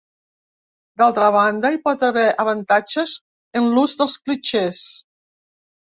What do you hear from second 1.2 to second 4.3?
banda, hi pot haver avantatges en l'ús dels